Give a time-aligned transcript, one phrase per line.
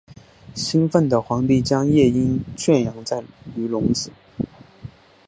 [0.55, 2.95] 兴奋的皇帝将夜莺圈养
[3.55, 4.11] 于笼子。